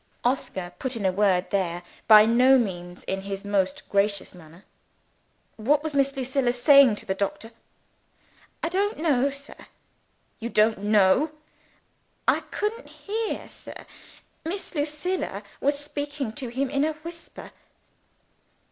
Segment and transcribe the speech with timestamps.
[0.23, 4.65] Oscar put in a word there by no means in his most gracious manner.
[5.57, 7.51] "What was Miss Lucilla saying to the doctor?"
[8.63, 9.67] "I don't know, sir."
[10.39, 11.33] "You don't know?"
[12.27, 13.85] "I couldn't hear, sir.
[14.43, 17.51] Miss Lucilla was speaking to him in a whisper."